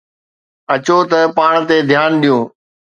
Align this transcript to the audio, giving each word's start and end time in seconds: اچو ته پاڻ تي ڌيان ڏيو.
اچو 0.73 0.97
ته 1.09 1.19
پاڻ 1.37 1.53
تي 1.67 1.77
ڌيان 1.89 2.11
ڏيو. 2.21 2.37